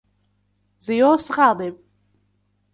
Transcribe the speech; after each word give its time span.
زيوس 0.79 1.31
غاضب. 1.31 1.77